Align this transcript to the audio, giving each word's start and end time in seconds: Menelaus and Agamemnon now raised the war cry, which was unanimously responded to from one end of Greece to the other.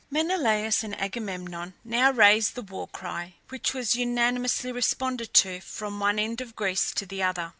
Menelaus 0.09 0.83
and 0.83 0.99
Agamemnon 0.99 1.75
now 1.83 2.09
raised 2.09 2.55
the 2.55 2.63
war 2.63 2.87
cry, 2.87 3.35
which 3.49 3.75
was 3.75 3.95
unanimously 3.95 4.71
responded 4.71 5.31
to 5.35 5.59
from 5.59 5.99
one 5.99 6.17
end 6.17 6.41
of 6.41 6.55
Greece 6.55 6.91
to 6.93 7.05
the 7.05 7.21
other. 7.21 7.49